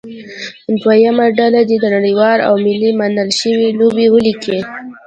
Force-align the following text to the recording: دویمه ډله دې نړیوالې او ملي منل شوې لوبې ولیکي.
دویمه 0.81 1.25
ډله 1.37 1.61
دې 1.69 1.77
نړیوالې 1.95 2.43
او 2.49 2.53
ملي 2.65 2.91
منل 2.99 3.29
شوې 3.39 3.67
لوبې 3.79 4.05
ولیکي. 4.09 4.59